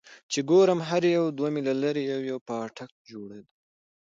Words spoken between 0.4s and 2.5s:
ګورم هر يو دوه ميله لرې يو يو